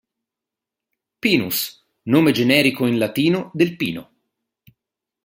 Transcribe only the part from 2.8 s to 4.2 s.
in latino del pino.